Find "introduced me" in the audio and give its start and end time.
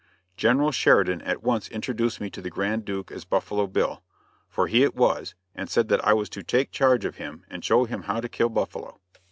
1.67-2.31